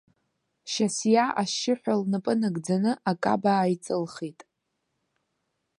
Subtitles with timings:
[0.71, 4.39] Шьасиа ашьшьыҳәа лнапы нагӡаны акаба ааиҵылхит.